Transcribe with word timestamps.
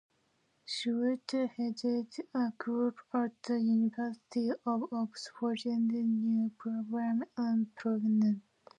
She 0.65 0.89
later 0.91 1.45
headed 1.45 2.07
a 2.33 2.53
group 2.57 2.97
at 3.13 3.39
the 3.43 3.59
University 3.61 4.49
of 4.65 4.91
Oxford 4.91 5.39
researching 5.63 6.49
problems 6.57 7.25
of 7.37 7.75
pregnancy. 7.75 8.41